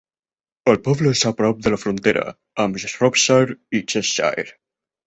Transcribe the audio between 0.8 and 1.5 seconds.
poble és a